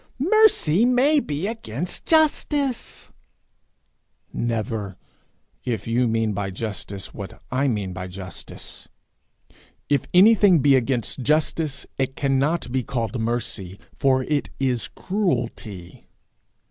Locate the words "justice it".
11.21-12.15